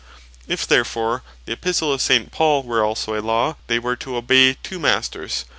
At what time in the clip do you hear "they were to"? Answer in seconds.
3.67-4.15